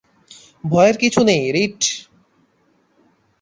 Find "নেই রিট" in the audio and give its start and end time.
1.23-1.79